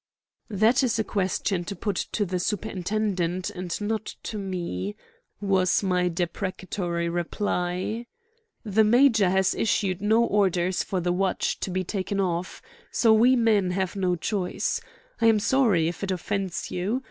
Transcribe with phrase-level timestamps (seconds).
[0.49, 4.95] "That is a question to put to the superintendent and not to me,"
[5.39, 8.07] was my deprecatory reply.
[8.65, 13.35] "The major has issued no orders for the watch to be taken off, so we
[13.35, 14.81] men have no choice.
[15.21, 16.99] I am sorry if it offends you.